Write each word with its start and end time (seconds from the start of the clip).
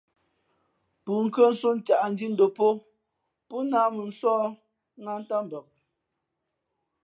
Pʉ̂nkhʉ̄ᾱ 1.03 1.47
nsō 1.53 1.69
ncǎʼ 1.77 2.03
ndhí 2.11 2.27
ndǒm 2.33 2.51
pó 3.47 3.55
náh 3.71 3.87
mᾱ 3.95 4.03
nsóh 4.09 4.41
nát 5.03 5.17
ntám 5.23 5.43
mbak. 5.45 5.65